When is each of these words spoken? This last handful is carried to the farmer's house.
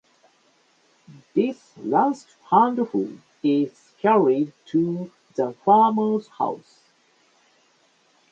This 1.35 1.77
last 1.77 2.25
handful 2.49 3.11
is 3.43 3.91
carried 3.99 4.51
to 4.71 5.11
the 5.35 5.53
farmer's 5.63 6.27
house. 6.27 6.79